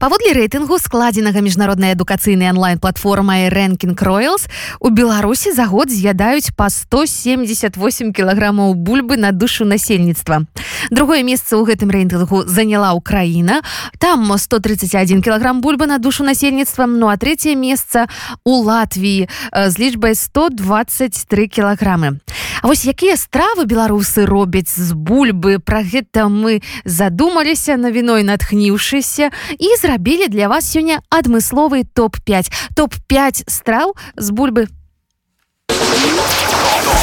паводле 0.00 0.32
рэйтынгу 0.32 0.78
складзенага 0.80 1.44
міжнароднай 1.44 1.92
адукацыйнай 1.92 2.48
онлайн-платформай 2.56 3.52
рэнкінг 3.52 4.00
роялс 4.00 4.48
у 4.80 4.88
беларусі 4.88 5.52
за 5.52 5.68
год 5.68 5.92
з'ядаюць 5.92 6.56
па 6.56 6.72
178 6.72 7.68
кілаграмаў 8.16 8.72
бульбы 8.80 9.20
на 9.20 9.28
душу 9.36 9.68
насельніцтва. 9.68 10.48
Другое 10.88 11.20
месца 11.20 11.60
ў 11.60 11.68
гэтым 11.68 11.92
рэйтынгу 11.92 12.48
заняла 12.48 12.96
украіна. 12.96 13.60
Там 14.00 14.24
131 14.24 15.20
кілаграм 15.20 15.60
бульбы 15.60 15.84
на 15.84 16.00
душу 16.00 16.24
насельніцтва 16.24 16.88
ну 16.88 17.12
а 17.12 17.20
третье 17.20 17.52
месца 17.52 18.08
у 18.40 18.64
Латвіі 18.64 19.28
з 19.52 19.74
лічбай 19.76 20.16
123 20.16 21.12
кілаграмы. 21.44 22.24
А 22.64 22.72
вось 22.72 22.88
якія 22.88 23.20
стравы 23.20 23.68
беларусы 23.68 24.24
робяць 24.24 24.72
з 24.72 24.96
бульбы 24.96 25.60
про 25.60 25.84
гэта 25.84 26.32
мы 26.32 26.64
задумаліся 26.88 27.76
навіной 27.76 28.24
натхніўшыся 28.24 29.28
і 29.60 29.68
зрабілі 29.76 29.89
для 29.98 30.48
вас 30.48 30.70
сёння 30.70 31.00
адмысловы 31.10 31.84
топ-5 31.84 32.52
топ-5 32.76 33.44
страў 33.48 33.96
з 34.16 34.30
бульбы. 34.30 34.68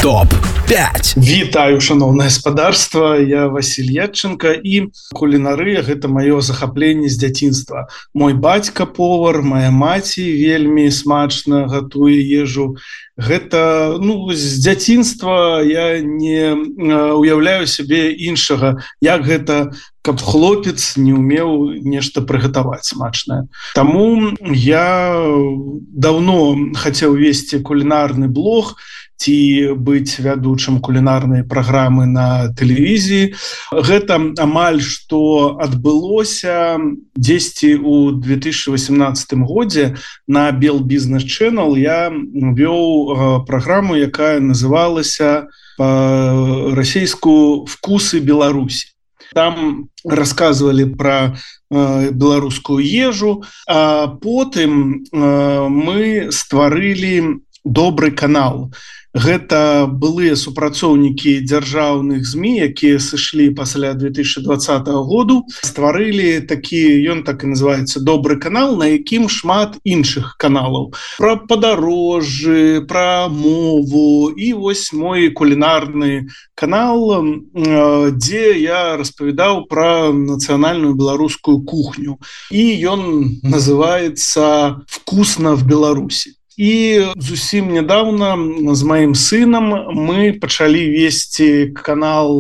Топ-5 0.02 1.18
Вітаю 1.18 1.82
шаноўнае 1.82 2.28
гаспадарства 2.28 3.18
я 3.20 3.48
Василь 3.48 3.92
Ячынка 3.92 4.54
і 4.54 4.92
кулінарыя 5.12 5.82
гэта 5.82 6.08
маё 6.08 6.40
захапленне 6.42 7.10
з 7.10 7.18
дзяцінства. 7.18 7.88
Мой 8.14 8.34
бацька 8.34 8.86
повар 8.86 9.42
моя 9.42 9.72
маці 9.72 10.22
вельмі 10.22 10.92
смачна 10.92 11.68
гатуе 11.68 12.20
ежу. 12.20 12.76
Гэта 13.18 13.98
ну 14.00 14.32
з 14.32 14.60
дзяцінства 14.62 15.64
я 15.66 16.00
не 16.00 16.54
уяўляю 17.18 17.68
сябе 17.68 18.14
іншага. 18.14 18.78
Як 19.02 19.26
гэта 19.26 19.74
каб 20.08 20.24
хлопец 20.24 20.96
не 20.96 21.12
умеў 21.12 21.76
нешта 21.84 22.24
прыгатаваць 22.24 22.88
смачнае. 22.88 23.52
Таму 23.76 24.32
я 24.56 25.20
давно 25.92 26.56
хацеў 26.80 27.20
весці 27.20 27.60
кулінарны 27.60 28.32
блог 28.32 28.80
ці 29.18 29.74
быць 29.76 30.22
вядучым 30.24 30.80
кулінарнай 30.80 31.44
праграмы 31.44 32.06
на 32.08 32.54
тэлевізіі. 32.56 33.36
Гэта 33.74 34.20
амаль 34.40 34.80
што 34.80 35.60
адбылося 35.60 36.80
дзесьці 37.18 37.76
у 37.84 38.16
2018 38.16 39.36
годзе 39.44 39.98
на 40.28 40.52
бел 40.52 40.80
бізнес 40.80 41.28
channel. 41.28 41.76
Я 41.76 42.14
вёў 42.14 43.44
праграму 43.50 44.00
якая 44.00 44.40
называлася 44.40 45.50
расійску 45.78 47.66
вкусы 47.68 48.22
беларусі 48.22 48.97
там 49.34 49.90
рассказывалі 50.04 50.86
про 50.96 51.38
беларускую 51.70 52.80
ежу 52.80 53.44
а 53.68 54.08
потым 54.08 55.04
мы 55.12 56.30
стварылі 56.32 57.44
добрый 57.74 58.12
канал. 58.12 58.72
Гэта 59.18 59.88
былыя 59.90 60.36
супрацоўнікі 60.38 61.42
дзяржаўных 61.42 62.22
змі 62.28 62.52
якія 62.70 63.00
сышлі 63.02 63.50
пасля 63.56 63.96
2020 63.98 64.86
году. 65.10 65.42
Стварылі 65.66 66.46
такі 66.46 67.02
ён 67.10 67.24
так 67.26 67.42
і 67.42 67.56
называется 67.56 68.04
добры 68.04 68.38
канал 68.38 68.78
на 68.78 68.92
якім 68.94 69.26
шмат 69.26 69.80
іншых 69.82 70.36
каналаў. 70.38 70.94
Про 71.18 71.34
падарожжы 71.50 72.86
про 72.86 73.26
мову. 73.32 74.30
І 74.30 74.54
вось 74.54 74.94
мой 74.94 75.34
кулінарны 75.34 76.30
канал 76.54 77.26
дзе 78.14 78.54
я 78.62 78.98
распавядаў 79.02 79.66
про 79.66 80.14
нацыянальную 80.14 80.94
беларускую 80.94 81.66
кухню. 81.66 82.20
І 82.52 82.86
ён 82.86 83.42
называется 83.42 84.86
вкусно 84.86 85.56
в 85.56 85.66
беларусі 85.66 86.37
і 86.58 87.06
зусім 87.16 87.70
нядаўна 87.74 88.34
з 88.74 88.82
маім 88.84 89.14
сынам 89.14 89.70
мы 89.94 90.34
пачалі 90.42 90.82
весці 90.90 91.70
канал 91.78 92.34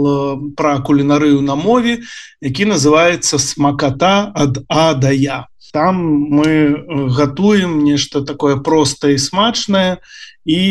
пра 0.57 0.81
кулінарыю 0.81 1.45
на 1.45 1.55
мове 1.55 2.01
які 2.41 2.65
называется 2.65 3.37
смаката 3.37 4.33
ад 4.33 4.65
а 4.67 4.93
да 4.93 5.13
я 5.13 5.45
там 5.71 6.01
мы 6.33 6.81
гатуем 7.13 7.83
нешта 7.83 8.25
такое 8.25 8.57
простае 8.57 9.15
і 9.15 9.21
смачнае 9.21 10.01
і 10.45 10.61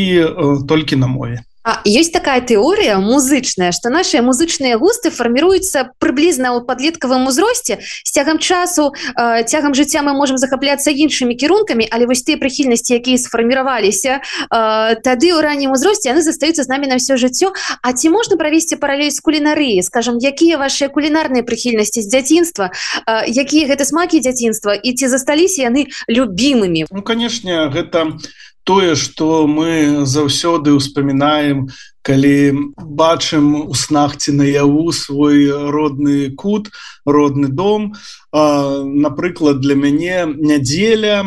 толькі 0.67 0.97
на 0.97 1.07
мове 1.07 1.47
есть 1.84 2.12
такая 2.12 2.41
тэорыя 2.41 2.99
музычная 2.99 3.72
что 3.72 3.91
наши 3.91 4.22
музычныя 4.22 4.78
густы 4.78 5.10
фарміруются 5.10 5.91
прыблізна 5.99 6.54
ў 6.54 6.62
подлеткавым 6.62 7.27
узросце 7.27 7.78
з 7.82 8.10
цягам 8.10 8.38
часу 8.38 8.94
э, 8.94 9.43
цягам 9.44 9.75
жыцця 9.75 10.03
мы 10.03 10.15
можем 10.15 10.38
захапляцца 10.38 10.91
іншымі 10.91 11.34
кірункамі 11.34 11.88
але 11.91 12.06
вось 12.06 12.22
тыя 12.22 12.38
прыхільнасці 12.38 12.94
якія 12.94 13.19
сфарміраваліся 13.19 14.22
э, 14.22 14.94
тады 15.03 15.34
ў 15.34 15.41
раннім 15.43 15.75
узросце 15.75 16.15
яны 16.15 16.22
застаюцца 16.22 16.62
з 16.62 16.69
намі 16.71 16.87
на 16.87 16.97
все 17.03 17.16
жыццё 17.19 17.50
А 17.83 17.93
ці 17.93 18.10
можна 18.10 18.37
правесці 18.37 18.77
паралель 18.77 19.10
з 19.10 19.21
кулінарыі 19.21 19.83
скажем 19.83 20.19
якія 20.22 20.59
ваши 20.59 20.88
кулінарныя 20.88 21.43
прыхільнасці 21.43 22.03
з 22.03 22.09
дзяцінства 22.09 22.71
э, 23.06 23.27
якія 23.27 23.66
гэта 23.66 23.84
смакі 23.84 24.22
дзяцінства 24.22 24.75
і 24.75 24.94
ці 24.94 25.09
засталіся 25.09 25.66
яны 25.66 25.91
любімымі 26.06 26.87
ну 26.91 27.03
конечно 27.03 27.71
гэта 27.75 28.15
у 28.15 28.56
тое 28.66 28.97
что 28.99 29.47
мы 29.47 30.03
заўсёды 30.03 30.75
успамінаем 30.75 31.71
калі 32.03 32.75
бачым 32.77 33.71
у 33.71 33.75
снахці 33.75 34.34
наяву 34.34 34.91
свой 34.91 35.47
родны 35.71 36.34
кут 36.34 36.75
родны 37.06 37.47
дом 37.47 37.94
напрыклад 38.33 39.61
для 39.61 39.75
мяне 39.75 40.27
нядзеля 40.27 41.23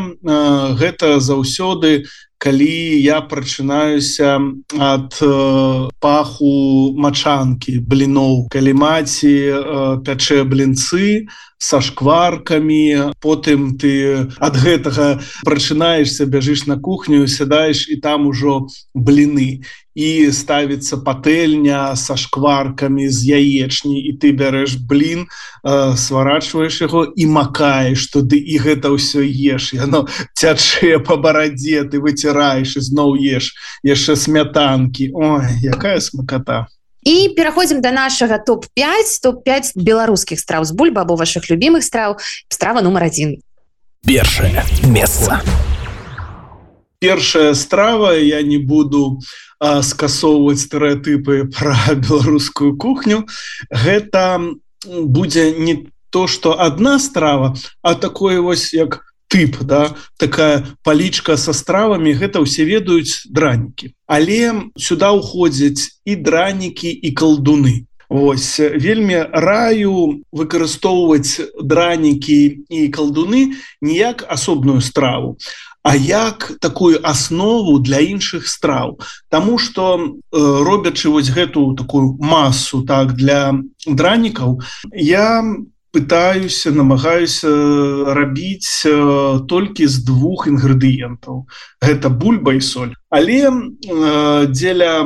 гэта 0.80 1.20
заўсёды 1.20 2.06
калі 2.40 3.02
я 3.04 3.20
прачынаюся 3.22 4.40
ад 4.80 5.12
паху 6.00 6.96
мачанкі 6.96 7.84
бліноў. 7.84 8.48
Калі 8.48 8.74
маці 8.80 9.36
пячэ 10.08 10.48
блінцы 10.48 11.28
са 11.60 11.82
шкваркамі 11.84 13.12
потым 13.20 13.76
ты 13.76 14.32
ад 14.40 14.56
гэтага 14.56 15.20
прачынаешься 15.44 16.24
бяжыш 16.32 16.64
на 16.72 16.80
кухню 16.80 17.28
сядаеш 17.28 17.92
і 17.92 18.00
там 18.00 18.32
ужо 18.32 18.72
бліны. 18.96 19.60
І 20.00 20.32
ставіцца 20.32 21.04
патэльня 21.04 21.92
са 22.00 22.16
шкваркамі 22.16 23.12
з 23.12 23.36
яечні 23.36 24.00
і 24.00 24.16
ты 24.16 24.32
бярэш 24.32 24.80
блин 24.80 25.28
сварачваеш 25.68 26.88
яго 26.88 26.99
і 27.06 27.26
макаеш 27.26 28.08
туды 28.12 28.40
і 28.40 28.58
гэта 28.60 28.92
ўсё 28.92 29.24
еш. 29.24 29.74
Яно 29.74 30.08
цячэ 30.36 31.00
по 31.00 31.18
барадзе 31.18 31.86
ты 31.86 32.00
выціраеш 32.00 32.76
і 32.78 32.82
зноў 32.82 33.16
еш. 33.20 33.54
Яшчэ 33.84 34.16
смятанкі. 34.16 35.12
Ой 35.14 35.46
якая 35.64 36.00
смакота 36.00 36.68
і 37.04 37.32
пераходзім 37.36 37.82
до 37.82 37.92
нашага 37.92 38.38
топ-5 38.44 39.24
топ-5 39.24 39.72
беларускіх 39.80 40.40
страў 40.40 40.68
з 40.68 40.76
бульба 40.76 41.02
або 41.02 41.16
ваших 41.16 41.50
любимых 41.50 41.84
страў. 41.84 42.20
Страва 42.52 42.82
нумар 42.82 43.04
один 43.08 43.40
першае 44.06 44.64
месца. 44.84 45.42
Першая 47.00 47.54
страва 47.54 48.14
я 48.16 48.42
не 48.42 48.58
буду 48.58 49.20
скасоўваць 49.60 50.68
стэеотыпы 50.68 51.48
про 51.56 51.76
беларускую 51.96 52.76
кухню. 52.78 53.28
Гэта 53.72 54.42
будзе 54.86 55.52
не 55.56 55.88
то 56.10 56.28
что 56.28 56.60
одна 56.60 57.00
страва 57.00 57.56
а 57.82 57.96
такое 57.96 58.42
вось 58.42 58.74
як 58.74 59.10
тып 59.30 59.62
да 59.64 59.94
такая 60.18 60.66
палічка 60.84 61.38
со 61.38 61.54
стравамі 61.54 62.18
гэта 62.18 62.42
ўсе 62.42 62.66
ведаюць 62.66 63.30
дранікі. 63.30 63.94
Але 64.10 64.74
сюда 64.76 65.14
уходзяць 65.14 66.02
і 66.04 66.18
дранікі 66.18 66.90
і 66.90 67.10
колдуны 67.14 67.86
Вось 68.10 68.58
вельмі 68.58 69.22
раю 69.30 70.26
выкарыстоўваць 70.34 71.46
дранікі 71.62 72.66
і 72.66 72.80
колдуны 72.90 73.54
ніяк 73.86 74.26
асобную 74.26 74.82
страву 74.82 75.38
А 75.86 75.96
як 75.96 76.58
такую 76.60 77.00
аснову 77.06 77.80
для 77.80 78.02
іншых 78.02 78.50
страў. 78.50 79.00
Таму 79.30 79.58
что 79.58 79.96
э, 79.96 80.10
робячы 80.34 81.10
вось 81.10 81.30
гэту 81.30 81.78
такую 81.78 82.18
масу 82.20 82.82
так 82.82 83.14
для 83.14 83.54
дранікаў 83.86 84.60
я 84.92 85.46
не 85.46 85.70
пытаюся 85.92 86.72
намагаюся 86.72 87.50
рабіць 88.14 88.86
толькі 89.50 89.88
з 89.88 90.06
двух 90.06 90.48
інгрэдыентаў. 90.48 91.46
Гэта 91.82 92.10
бульба 92.10 92.54
і 92.54 92.62
соль. 92.62 92.94
Але 93.10 93.50
э, 93.50 94.46
дзеля 94.48 95.06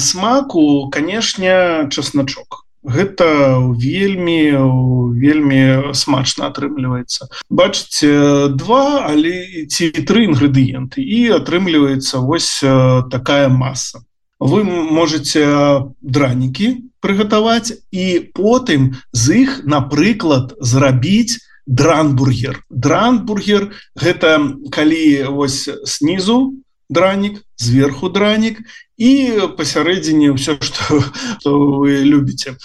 смаку 0.00 0.88
канешне 0.90 1.88
часначок. 1.90 2.64
Гэта 2.82 3.62
вельмі 3.78 4.58
вельмі 5.14 5.94
смачна 5.94 6.50
атрымліваецца. 6.50 7.30
Бачыце 7.46 8.48
два 8.58 9.06
але 9.06 9.66
ці 9.70 9.92
тры 10.02 10.26
інгрэдыенты 10.26 10.98
і 10.98 11.38
атрымліваецца 11.38 12.18
вось 12.18 12.58
такая 13.12 13.48
маса. 13.48 14.02
Вы 14.42 14.64
можете 14.66 15.86
дранікі 16.02 16.90
прыгатаваць 17.02 17.74
і 17.90 18.32
потым 18.34 18.92
з 19.12 19.44
іх 19.44 19.62
напрыклад 19.66 20.54
зрабіць 20.60 21.42
дранбургер. 21.66 22.62
Дранбургер 22.70 23.70
гэта 23.98 24.38
калі 24.70 25.04
вось 25.34 25.68
снізу 25.84 26.58
дранік 26.88 27.42
зверху 27.62 28.08
дранік 28.08 28.58
і 28.98 29.10
пасярэдзіне 29.58 30.34
ўсё 30.34 30.58
что, 30.66 31.02
вы 31.46 32.02
любіце 32.02 32.58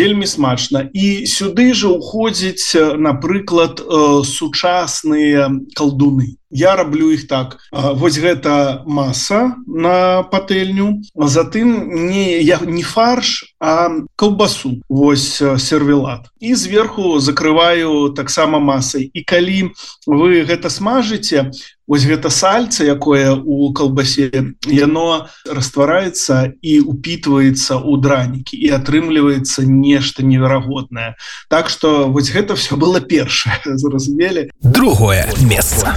вельмі 0.00 0.26
смачна 0.26 0.88
і 0.92 1.28
сюды 1.28 1.72
же 1.74 1.92
уходзіць 1.92 2.74
напрыклад 2.96 3.84
сучасныя 4.24 5.48
калдуны 5.76 6.38
я 6.50 6.76
раблю 6.76 7.12
іх 7.12 7.26
так. 7.28 7.58
Вось 7.72 8.18
гэта 8.18 8.82
маса 8.86 9.56
на 9.66 10.22
патэльню 10.22 11.02
затым 11.14 12.08
не 12.08 12.40
я 12.40 12.58
не 12.64 12.82
фарш 12.82 13.54
а 13.60 13.90
колбасу 14.16 14.80
вось 14.88 15.42
сервелат. 15.58 16.28
І 16.40 16.54
зверху 16.54 17.20
закрываю 17.20 18.14
таксама 18.16 18.58
масай 18.58 19.10
і 19.12 19.24
калі 19.24 19.72
вы 20.06 20.44
гэта 20.44 20.70
смажыце 20.70 21.50
ось 21.86 22.04
гэта 22.04 22.30
сальца 22.30 22.84
якое 22.84 23.36
у 23.36 23.72
колбасе 23.72 24.30
яно 24.66 25.28
раствараецца 25.46 26.52
і 26.62 26.80
упитывается 26.80 27.78
у 27.78 27.96
дранікі 27.96 28.56
і 28.56 28.70
атрымліваецца 28.78 29.64
нешта 29.66 30.22
неверагоднае 30.22 31.14
так 31.48 31.68
что 31.68 32.08
вось 32.08 32.30
гэта 32.30 32.54
все 32.54 32.76
было 32.76 33.00
першае 33.00 33.60
зразумелі 33.64 34.50
другое 34.62 35.28
место. 35.42 35.94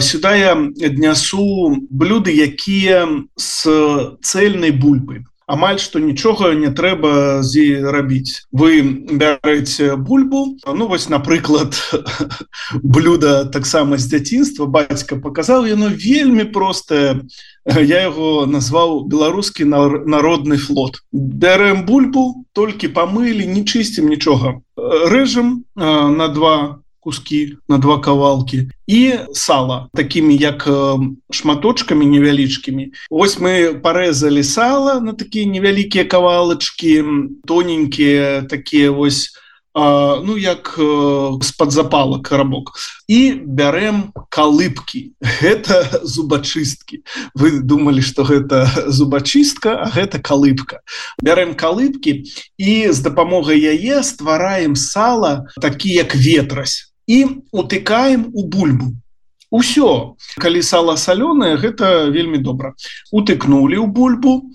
Сюда 0.00 0.34
я 0.36 0.54
днясу 0.54 1.76
блюды 1.88 2.28
якія 2.28 3.08
с 3.36 3.64
цельнай 4.20 4.70
бульбы 4.70 5.24
амаль 5.46 5.78
што 5.78 5.98
нічога 5.98 6.52
не 6.54 6.70
трэба 6.70 7.42
з 7.42 7.82
рабіць. 7.82 8.46
Вы 8.52 8.82
бярэце 9.10 9.96
бульбу. 9.96 10.58
Ну 10.66 10.88
вось 10.88 11.08
напрыклад 11.08 11.76
блюда 12.82 13.44
таксама 13.44 13.98
з 13.98 14.08
дзяцінства. 14.08 14.66
Бацька 14.66 15.16
показал 15.16 15.66
яно 15.66 15.88
вельмі 15.88 16.44
простае. 16.44 17.22
Я 17.66 18.02
его 18.10 18.46
назваў 18.46 19.06
беларускі 19.06 19.64
народны 19.64 20.58
флот 20.58 20.98
бярэм 21.12 21.86
бульбу 21.86 22.44
толькі 22.52 22.90
памылі 22.92 23.46
не 23.46 23.62
чысцім 23.64 24.08
нічога. 24.08 24.60
Рэжам 24.76 25.64
на 25.76 26.28
два 26.28 26.81
куски 27.02 27.56
на 27.68 27.78
два 27.78 27.98
кавалки 28.00 28.68
і 28.86 29.12
сала 29.32 29.88
такими 29.94 30.34
як 30.34 30.68
шматочками 31.30 32.04
невялічкімі 32.04 32.92
ось 33.10 33.38
мы 33.38 33.74
порезали 33.80 34.42
сала 34.42 35.00
на 35.00 35.12
такие 35.12 35.46
невялікія 35.46 36.04
кавалачки 36.04 37.04
тоненькие 37.46 38.42
такие 38.42 38.90
вось 38.90 39.34
а, 39.74 40.20
ну 40.24 40.36
як 40.36 40.78
з-под 41.42 41.72
запала 41.72 42.20
карабок 42.20 42.76
і 43.08 43.32
бярэм 43.32 44.12
калыбки 44.28 45.12
это 45.42 46.00
зубачыстки 46.04 47.02
вы 47.34 47.60
думали 47.60 48.00
что 48.00 48.22
гэта 48.22 48.68
зубачыстка 48.86 49.74
а 49.82 49.90
гэта 49.90 50.22
калыбка 50.22 50.86
бярэм 51.18 51.58
калыбки 51.58 52.30
і 52.58 52.92
з 52.92 52.98
дапамогай 53.00 53.58
яе 53.58 54.02
ствараем 54.06 54.76
сала 54.76 55.48
такі 55.58 55.90
як 55.90 56.14
ветрась 56.14 56.91
і 57.12 57.44
утыкаем 57.52 58.30
у 58.32 58.46
бульбу. 58.48 58.96
Усё. 59.52 60.16
Калі 60.40 60.62
сала 60.64 60.96
салёное 60.96 61.60
гэта 61.60 62.08
вельмі 62.08 62.38
добра. 62.40 62.72
Утыкнули 63.12 63.76
ў 63.76 63.86
бульбу 63.86 64.48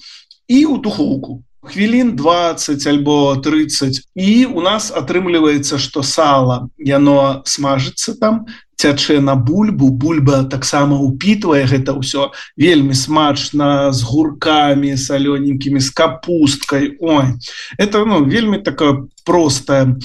і 0.47 0.65
у 0.65 0.77
духовку 0.81 1.43
хвілін 1.67 2.15
20 2.15 2.87
альбо 2.87 3.35
30 3.35 4.01
і 4.15 4.45
у 4.45 4.61
нас 4.61 4.91
атрымліваецца 4.91 5.77
что 5.77 6.01
сала 6.01 6.69
яно 6.77 7.43
смажыцца 7.45 8.15
там 8.19 8.45
цячэ 8.79 9.19
на 9.19 9.35
бульбу 9.35 9.89
бульба 9.89 10.43
таксама 10.47 10.95
упитывае 11.01 11.65
гэта 11.67 11.97
ўсё 11.97 12.31
вельмі 12.55 12.95
смачна 12.95 13.91
з 13.91 14.01
гуркамі 14.07 14.95
салёненькімі 14.95 15.81
з 15.83 15.89
капусткой 15.91 16.95
Ой 17.01 17.35
это 17.77 18.05
ну 18.05 18.23
вельмі 18.23 18.57
такое 18.63 19.07
простое 19.25 19.97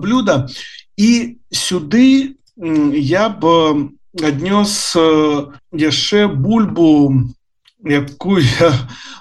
блюдо. 0.00 0.48
І 0.96 1.36
сюды 1.56 2.36
я 2.56 3.28
б 3.28 3.90
аднёс 4.22 4.96
яшчэ 5.72 6.28
бульбу 6.28 7.32
якую 7.84 8.42
я 8.60 8.72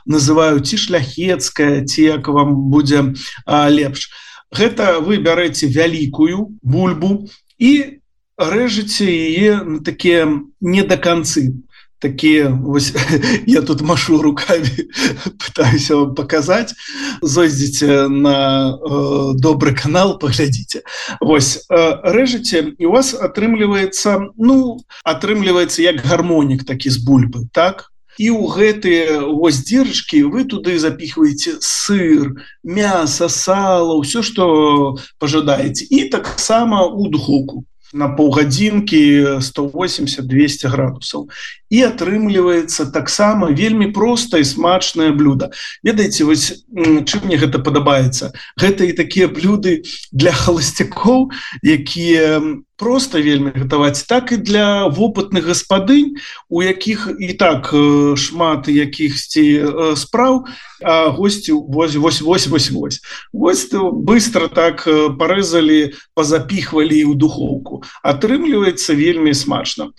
называю 0.05 0.59
ці 0.59 0.77
шляхецкая 0.77 1.85
ці 1.85 2.03
як 2.03 2.27
вам 2.27 2.69
будзе 2.71 3.13
а, 3.45 3.69
лепш. 3.69 4.09
Гэта 4.55 4.99
вы 4.99 5.17
бярэце 5.19 5.67
вялікую 5.67 6.59
бульбу 6.61 7.27
і 7.57 7.99
рэжыце 8.37 9.07
яе 9.07 9.63
на 9.63 9.79
такія 9.83 10.27
не 10.61 10.83
да 10.83 10.97
канцы 10.97 11.51
такие 12.05 12.49
вось, 12.49 12.93
я 13.47 13.61
тут 13.61 13.81
машу 13.81 14.21
руками 14.21 14.89
пытаюся 15.39 15.95
вам 15.95 16.15
показать. 16.15 16.73
Зойдзеце 17.21 18.07
на 18.07 18.77
э, 18.77 19.31
добрый 19.39 19.75
канал 19.75 20.19
поглядзіце 20.19 20.83
Вось 21.19 21.65
э, 21.69 21.75
рэжыце 22.03 22.75
і 22.77 22.85
у 22.85 22.91
вас 22.91 23.15
атрымліваецца 23.17 24.35
ну 24.37 24.77
атрымліваецца 25.03 25.81
як 25.81 26.05
гармонік 26.05 26.65
такі 26.65 26.89
з 26.89 27.01
бульбы 27.01 27.49
так? 27.51 27.89
І 28.17 28.29
у 28.29 28.45
гэтые 28.45 29.25
вось 29.25 29.65
дзірачки 29.65 30.21
вы 30.23 30.45
туды 30.45 30.77
запихваеце 30.77 31.57
сыр 31.59 32.37
мясо 32.63 33.29
сало 33.29 34.01
все 34.01 34.21
что 34.21 34.97
пожадаете 35.17 35.85
і 35.89 36.09
таксама 36.09 36.85
у 36.85 37.09
духовку 37.09 37.65
на 37.93 38.07
паўгадзінкі 38.07 39.39
180-200 39.43 40.69
градусаў 40.71 41.29
і 41.69 41.81
атрымліваецца 41.85 42.89
таксама 42.95 43.51
вельмі 43.51 43.91
проста 43.91 44.39
і 44.39 44.45
смачнае 44.45 45.11
блюдо. 45.11 45.51
Ведаеце 45.83 46.25
вось 46.25 46.65
чым 46.73 47.19
мне 47.25 47.37
гэта 47.37 47.59
падабаецца 47.59 48.31
гэта 48.59 48.85
і 48.85 48.97
такія 48.97 49.27
блюды 49.27 49.83
для 50.11 50.31
холостякоў 50.31 51.31
якія 51.61 52.41
просто 52.77 53.21
вельмі 53.21 53.51
гатаваць. 53.55 54.03
Так 54.03 54.31
і 54.31 54.37
для 54.37 54.87
вопытных 54.87 55.47
гаспадынь 55.47 56.15
у 56.49 56.63
якіх 56.63 57.07
і 57.19 57.33
так 57.33 57.71
шмат 58.17 58.67
якіхсьці 58.67 59.65
спраў 59.95 60.45
госці 61.17 61.51
8888 61.53 62.99
вось 63.33 63.69
быстро 63.73 64.47
так 64.47 64.83
порезали 65.19 65.93
позапихвалі 66.13 67.05
ў 67.05 67.15
духовку 67.15 67.83
атрымліваецца 68.03 68.95
вельмі 68.95 69.33
смачна. 69.33 69.91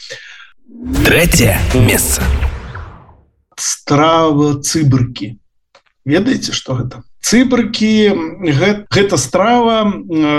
Третье 1.05 1.61
месца. 1.75 2.23
Страва 3.57 4.61
цыбрки 4.61 5.39
ведаеце 6.07 6.55
что 6.55 6.79
гэта? 6.79 7.03
Цыбрыкі 7.27 8.15
гэта 8.95 9.19
страва 9.19 9.91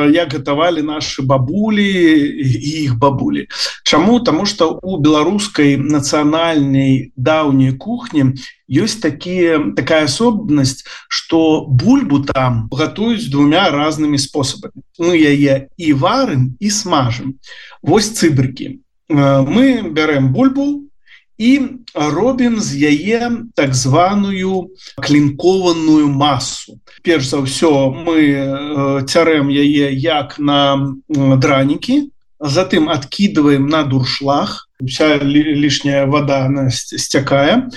як 0.08 0.32
гатавалі 0.32 0.82
наши 0.88 1.22
бабулі 1.22 1.84
і 1.84 2.48
іх 2.88 2.96
бабулі. 2.96 3.52
Чаму? 3.84 4.24
Тому 4.24 4.46
что 4.48 4.80
у 4.82 4.96
беларускай 4.98 5.76
нацыянальнай 5.76 7.12
даўняй 7.20 7.76
кухні 7.76 8.40
ёсць 8.72 9.04
такія 9.04 9.76
такая 9.76 10.08
асобнасць 10.08 10.88
что 11.12 11.68
бульбу 11.68 12.24
там 12.24 12.72
гатуюць 12.72 13.28
двумя 13.28 13.68
разнымі 13.68 14.16
спосабамі. 14.16 14.80
Мы 15.00 15.20
яе 15.20 15.68
і 15.76 15.94
варым 15.94 16.56
і 16.64 16.72
смажым. 16.72 17.36
Вось 17.84 18.16
цыбрыкі 18.16 18.80
мы 19.12 19.84
бярем 19.92 20.32
бульбу 20.32 20.87
і 21.38 21.62
робім 21.94 22.60
з 22.60 22.76
яе 22.76 23.32
так 23.56 23.76
званую 23.76 24.74
клінкованую 25.02 26.08
масу. 26.08 26.80
Перш 27.04 27.30
за 27.30 27.46
ўсё 27.46 27.94
мы 27.94 29.06
цярэм 29.06 29.50
яе 29.54 29.94
як 29.94 30.40
на 30.40 30.94
дранікі 31.10 32.10
затым 32.40 32.90
откидываем 32.90 33.68
на 33.68 33.84
дуршлаг. 33.84 34.68
Вся 34.82 35.18
лишняя 35.18 36.06
вода 36.06 36.70
сцякае. 36.70 37.70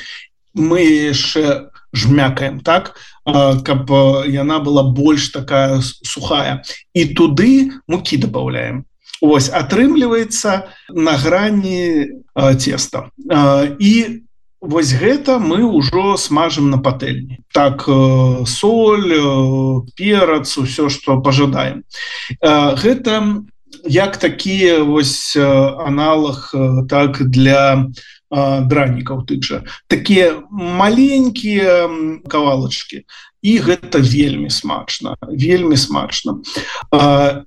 Мы 0.54 1.12
яшчэ 1.12 1.70
жмякаем 1.92 2.60
так 2.60 2.96
каб 3.24 3.90
яна 4.26 4.58
была 4.58 4.82
больш 4.82 5.30
такая 5.30 5.80
сухая. 5.82 6.62
І 6.94 7.14
туды 7.14 7.70
мукі 7.86 8.16
добавляем 8.16 8.84
Вось 9.20 9.50
атрымліваецца 9.52 10.72
на 10.88 11.14
грані 11.20 12.08
теста 12.56 13.08
і 13.78 13.92
вось 14.60 14.92
гэта 14.92 15.38
мы 15.40 15.64
ўжо 15.64 16.16
смажым 16.16 16.68
на 16.70 16.78
патэльні. 16.78 17.40
Так 17.52 17.88
соль 18.46 19.12
перац 19.96 20.48
все 20.56 20.88
что 20.88 21.20
пожадаем 21.20 21.84
гэта 22.40 23.44
як 23.84 24.16
такія 24.16 24.82
вось 24.82 25.36
аналог 25.36 26.54
так 26.88 27.22
для 27.28 27.90
дранікаў 28.30 29.26
тых 29.26 29.42
жа. 29.42 29.58
Такія 29.90 30.42
маленькія 30.50 31.90
кавалачки 32.30 33.02
і 33.42 33.52
гэта 33.58 33.98
вельмі 33.98 34.50
смачна 34.50 35.16
вельмі 35.26 35.76
смачна. 35.76 36.38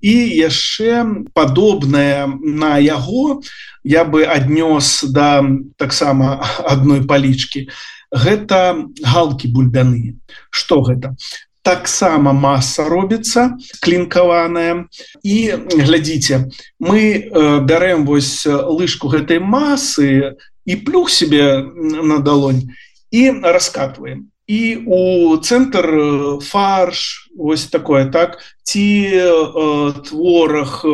І 0.01 0.15
яшчэ 0.43 1.05
падобная 1.33 2.27
на 2.41 2.77
яго 2.83 3.41
я 3.83 4.03
бы 4.03 4.25
аднёс 4.25 5.05
да 5.07 5.45
таксама 5.77 6.43
адной 6.67 7.07
палічкі. 7.07 7.69
Гэта 8.11 8.89
галкі 9.01 9.47
бульбяны. 9.53 10.19
Что 10.49 10.81
гэта 10.81 11.15
таксама 11.63 12.33
масса 12.33 12.83
робіцца 12.83 13.57
клінкаваная. 13.81 14.85
І 15.23 15.37
глядзіце 15.71 16.51
мы 16.79 17.01
бярэм 17.63 18.05
вось 18.05 18.45
лыжку 18.47 19.07
гэтай 19.07 19.39
масы 19.39 20.37
і 20.65 20.73
плюх 20.83 21.09
себе 21.09 21.63
на 21.63 22.19
далонь 22.19 22.69
і 23.11 23.31
раскатываем 23.41 24.33
і 24.47 24.83
у 24.85 25.37
цэнтр 25.37 26.39
фарш 26.43 27.31
ось 27.37 27.65
такое 27.71 28.05
так? 28.11 28.39
Ці 28.63 28.87
э, 29.15 29.93
творах 30.03 30.85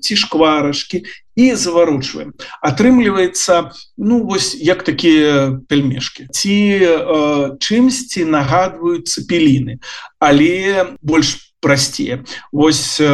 ці 0.00 0.16
шкварашки 0.16 1.04
і 1.38 1.54
заваручваем. 1.54 2.34
Атрымліваецца 2.60 3.70
ну 3.96 4.26
вось 4.26 4.58
як 4.58 4.82
такія 4.82 5.62
пельмешки 5.70 6.26
ці 6.34 6.58
э, 6.82 7.54
чымсьці 7.62 8.26
нагадваюць 8.26 9.06
цепеліны 9.06 9.78
але 10.18 10.98
больш 10.98 11.54
прасцее 11.62 12.26
восьось 12.50 12.98
э, 13.00 13.08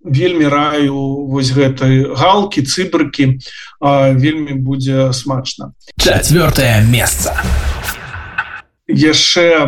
вельмі 0.00 0.48
раю 0.48 1.28
вось 1.28 1.52
гэтай 1.52 2.08
галкі 2.16 2.64
цыбрыкі 2.64 3.36
вельмі 4.16 4.56
будзе 4.56 5.12
смачна. 5.12 5.72
Четвертое 6.00 6.80
место 6.88 7.36
яшчэ 8.90 9.66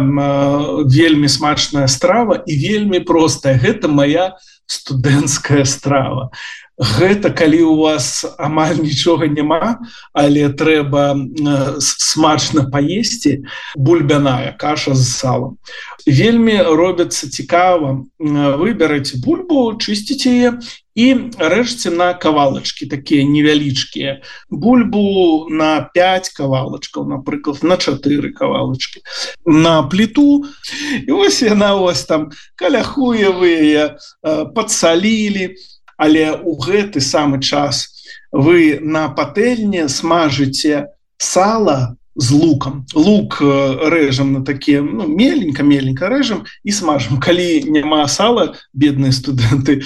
вельмі 0.87 1.29
смачная 1.29 1.87
страва 1.88 2.43
і 2.47 2.52
вельмі 2.59 3.00
простая. 3.00 3.59
Гэта 3.59 3.88
моя 3.88 4.37
студэнцкая 4.67 5.64
страва. 5.64 6.31
Гэта 6.81 7.31
калі 7.31 7.62
у 7.69 7.75
вас 7.85 8.25
амаль 8.41 8.81
нічога 8.81 9.29
няма 9.29 9.79
але 10.17 10.49
трэба 10.49 11.14
смачна 11.79 12.64
паесці 12.73 13.45
бульбяная 13.76 14.57
каша 14.59 14.97
з 14.97 15.05
салом 15.05 15.61
вельмі 16.09 16.57
робяцца 16.64 17.29
цікава 17.29 18.09
выбераць 18.19 19.14
бульбу 19.21 19.76
чысціць 19.79 20.26
яе 20.26 20.57
і 20.94 21.32
рэжце 21.38 21.90
на 21.90 22.12
кавалачки 22.14 22.87
такія 22.87 23.25
невялічкія. 23.25 24.20
Бульбу 24.50 25.49
на 25.50 25.88
5 25.94 26.28
кавалачкаў 26.37 27.08
напрыклад 27.08 27.62
на 27.64 27.76
4 27.76 28.32
кавалачки 28.32 29.00
на 29.46 29.82
плиту 29.82 30.44
і 31.08 31.12
ось 31.12 31.42
яна 31.42 31.75
ось 31.75 32.04
там 32.04 32.30
каляхуевыя 32.56 33.96
подсалілі 34.54 35.56
але 35.96 36.32
у 36.34 36.58
гэты 36.58 37.00
самы 37.00 37.40
час 37.40 37.88
вы 38.32 38.80
на 38.80 39.08
патэльне 39.08 39.88
смажыце 39.88 40.92
сала 41.16 41.96
з 42.16 42.31
лукам 42.33 42.85
лук 42.95 43.40
рэжам 43.40 44.33
на 44.33 44.40
такія 44.45 44.83
ну, 44.83 45.07
меленька 45.09 45.62
меленька 45.62 46.09
рэжам 46.09 46.45
і 46.64 46.73
смажам 46.73 47.21
калі 47.21 47.64
няма 47.69 48.07
сала 48.09 48.54
бедныя 48.73 49.12
студэнты 49.12 49.83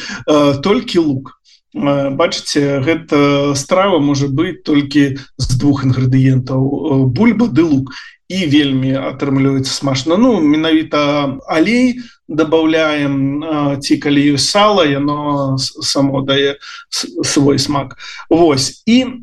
толькі 0.62 0.98
лук. 1.06 1.38
Бачыце 1.76 2.80
гэта 2.80 3.52
страва 3.54 4.00
можа 4.00 4.26
быць 4.32 4.64
толькі 4.64 5.20
з 5.36 5.46
двух 5.60 5.84
інгрэдыентаў 5.84 7.12
бульба 7.12 7.52
ды 7.52 7.62
лук. 7.62 7.92
І 8.26 8.42
вельмі 8.50 8.90
атрымліваецца 8.98 9.70
смачна. 9.70 10.16
Ну 10.18 10.40
менавіта 10.42 11.38
алей 11.46 12.02
добавляем 12.26 13.78
ці 13.78 13.96
калі 14.02 14.34
сала 14.34 14.82
яно 14.82 15.54
само 15.60 16.26
дае 16.26 16.58
свой 16.90 17.58
смак. 17.58 17.94
Вось. 18.30 18.82
І 18.82 19.22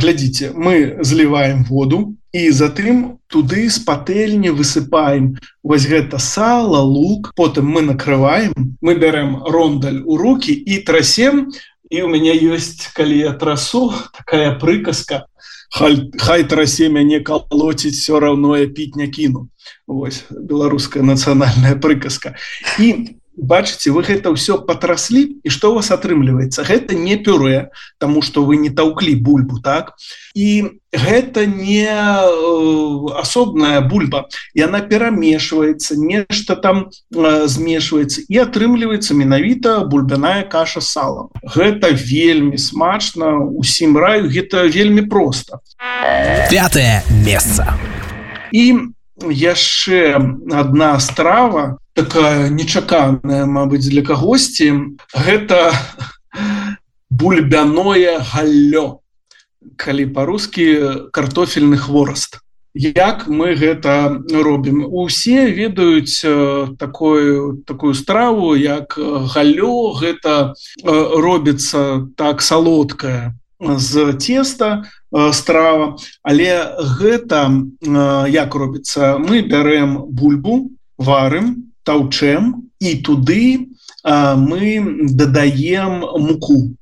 глядзіце 0.00 0.52
мы 0.54 0.98
зливаем 1.00 1.64
воду 1.64 2.16
і 2.32 2.50
затым 2.50 3.18
туды 3.26 3.68
з 3.70 3.80
патэльні 3.84 4.52
высыпаем. 4.52 5.36
Вось 5.62 5.86
гэта 5.88 6.18
сала 6.18 6.80
лук 6.80 7.32
потым 7.36 7.66
мы 7.70 7.82
накрываем 7.82 8.76
мы 8.80 8.96
бярем 8.96 9.42
рондаль 9.44 10.02
у 10.04 10.16
руки 10.16 10.52
і 10.52 10.78
трасем. 10.82 11.52
І 11.90 12.02
у 12.02 12.08
мяне 12.10 12.34
ёсць 12.34 12.90
калі 12.94 13.14
я 13.14 13.32
трасу 13.32 13.94
такая 14.10 14.58
прыказка. 14.58 15.30
Хай, 15.70 16.10
хай 16.18 16.42
трасе 16.44 16.88
мяне 16.88 17.20
калоціць 17.20 17.98
все 17.98 18.20
равно 18.20 18.56
я 18.56 18.66
піць 18.66 18.96
не 18.96 19.06
кіну. 19.08 19.48
Вось 19.86 20.24
беларуская 20.30 21.02
нацыянальная 21.02 21.76
прыказка. 21.78 22.34
І 22.78 23.18
бачыце 23.36 23.92
вы 23.92 24.02
гэта 24.02 24.32
ўсё 24.32 24.64
патраслі 24.64 25.38
і 25.44 25.48
што 25.52 25.72
у 25.72 25.78
вас 25.78 25.92
атрымліваецца 25.92 26.64
гэта 26.64 26.96
не 26.96 27.16
пюрэ 27.20 27.68
тому 28.00 28.22
что 28.22 28.44
вы 28.44 28.56
не 28.56 28.70
таўклі 28.70 29.14
бульбу 29.20 29.60
так? 29.60 29.92
І 30.34 30.80
гэта 30.92 31.44
не 31.44 31.84
э, 31.84 33.20
асобная 33.20 33.80
бульба 33.84 34.26
яна 34.56 34.80
перамешваецца 34.80 36.00
нешта 36.00 36.56
там 36.56 36.88
э, 36.88 37.46
змешваецца 37.46 38.24
і 38.24 38.36
атрымліваецца 38.40 39.12
менавіта 39.12 39.84
бульбяная 39.84 40.48
каша 40.48 40.80
салам 40.80 41.28
гэта 41.44 41.92
вельмі 41.92 42.56
смачна 42.56 43.36
усім 43.36 44.00
раю 44.00 44.32
гэта 44.32 44.64
вельмі 44.64 45.04
просто 45.04 45.60
пятое 46.48 47.04
место 47.24 47.68
і 48.52 48.96
яшчэ 49.28 50.16
одна 50.52 50.96
страва 51.00 51.76
такая 51.96 52.48
нечаканая 52.52 53.46
Мабыць 53.48 53.88
для 53.88 54.04
кагосьці 54.04 54.96
гэта 55.16 55.72
бульбяное 57.10 58.20
галлё 58.20 59.00
калі 59.80 60.04
по-рускі 60.12 60.66
картофельны 61.10 61.80
хвораст 61.80 62.40
як 62.76 63.26
мы 63.26 63.56
гэта 63.56 64.20
робім? 64.28 64.84
Усе 64.84 65.48
ведаюць 65.50 66.20
такую 66.76 67.64
такую 67.64 67.94
страву 67.94 68.54
як 68.54 68.98
галлё 68.98 69.96
гэта 69.96 70.52
робіцца 70.84 72.06
так 72.16 72.42
салодкая 72.42 73.32
з 73.60 74.12
теста 74.20 74.84
страва. 75.32 75.96
Але 76.22 76.76
гэта 77.00 77.48
як 78.28 78.54
робіцца? 78.54 79.16
Мы 79.16 79.40
бярэм 79.40 80.12
бульбу 80.12 80.76
варым 80.98 81.72
таўчэм 81.86 82.50
і 82.82 82.90
туды 83.06 83.70
мы 84.02 84.64
дадаем 85.14 86.02
муку. 86.26 86.74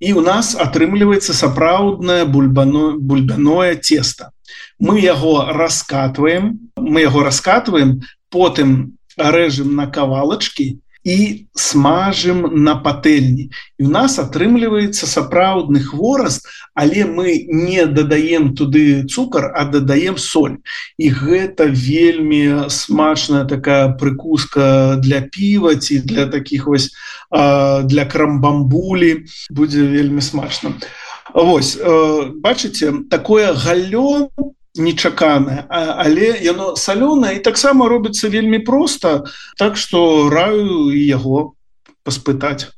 І 0.00 0.14
у 0.14 0.22
нас 0.24 0.54
атрымліваецца 0.54 1.34
сапраўднае 1.34 2.24
бульбано 2.24 2.98
бульбяное 2.98 3.74
тесто 3.76 4.32
мы 4.78 5.00
яго 5.00 5.50
раскатываем 5.52 6.70
мы 6.76 7.02
яго 7.02 7.24
раскатываем 7.24 8.02
потым 8.30 8.98
рэжем 9.16 9.74
на 9.74 9.86
кавалачки 9.86 10.78
і 11.08 11.48
смажым 11.56 12.44
на 12.64 12.76
патэльні 12.84 13.48
і 13.80 13.88
у 13.88 13.92
нас 13.92 14.18
атрымліваецца 14.20 15.08
сапраўдны 15.08 15.80
хвораст 15.80 16.44
але 16.78 17.04
мы 17.04 17.42
не 17.48 17.86
дадаем 17.86 18.54
туды 18.54 19.02
цукар 19.10 19.50
а 19.56 19.64
дадаем 19.64 20.16
соль. 20.16 20.62
І 20.94 21.10
гэта 21.10 21.66
вельмі 21.66 22.70
смачная 22.70 23.44
такая 23.44 23.88
прыкуска 23.98 24.94
для 25.02 25.20
піва 25.20 25.74
ці 25.74 25.98
для 25.98 26.26
таких 26.26 26.66
вось 26.66 26.94
для 27.32 28.04
крамбамбулі. 28.06 29.26
Будзе 29.50 29.82
вельмі 29.82 30.22
смачна. 30.22 30.70
Вось 31.34 31.74
бачыце 32.46 32.92
такое 33.10 33.52
галлё 33.52 34.30
нечаканае. 34.76 35.64
Але 35.70 36.38
яно 36.42 36.76
салёнае 36.76 37.36
і 37.38 37.44
таксама 37.44 37.88
робіцца 37.88 38.28
вельмі 38.28 38.58
проста 38.58 39.24
так 39.58 39.76
што 39.76 40.28
раю 40.30 40.92
яго 40.92 41.54
паспытаць 42.04 42.68